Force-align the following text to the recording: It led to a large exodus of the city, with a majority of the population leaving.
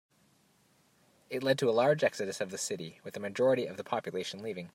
It 1.29 1.43
led 1.43 1.59
to 1.59 1.69
a 1.69 1.77
large 1.77 2.03
exodus 2.03 2.41
of 2.41 2.49
the 2.49 2.57
city, 2.57 2.99
with 3.03 3.15
a 3.15 3.19
majority 3.19 3.67
of 3.67 3.77
the 3.77 3.83
population 3.83 4.41
leaving. 4.41 4.69